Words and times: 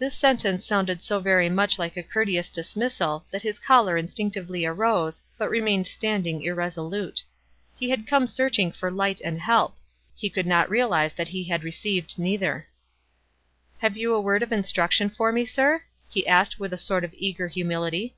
This 0.00 0.12
sentence 0.12 0.66
sounded 0.66 1.00
so 1.02 1.20
very 1.20 1.48
much 1.48 1.78
like 1.78 1.96
a 1.96 2.02
courteous 2.02 2.48
dismissal, 2.48 3.26
that 3.30 3.42
his 3.42 3.60
caller 3.60 3.96
instinctively 3.96 4.66
arose, 4.66 5.22
but 5.38 5.48
remained 5.48 5.86
standing 5.86 6.42
irresolute. 6.42 7.22
He 7.78 7.90
had 7.90 8.08
come 8.08 8.26
searching 8.26 8.72
for 8.72 8.90
light 8.90 9.20
and 9.20 9.40
help; 9.40 9.76
he 10.16 10.28
could 10.30 10.46
not 10.46 10.68
realize 10.68 11.12
that 11.12 11.28
he 11.28 11.44
had 11.44 11.62
received 11.62 12.16
either 12.18 12.66
"Have 13.78 13.96
you 13.96 14.14
a 14.16 14.20
word 14.20 14.42
of 14.42 14.50
instruction 14.50 15.08
for 15.10 15.30
me, 15.30 15.44
sir?'* 15.44 15.84
he 16.10 16.26
asked 16.26 16.58
with 16.58 16.72
a 16.72 16.76
sort 16.76 17.04
of 17.04 17.14
eager 17.16 17.46
humility. 17.46 18.16